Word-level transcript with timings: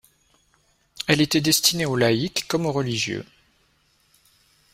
Elle 1.05 1.21
était 1.21 1.41
destinée 1.41 1.85
aux 1.85 1.95
laïcs 1.95 2.47
comme 2.47 2.65
aux 2.65 2.71
religieux. 2.71 3.23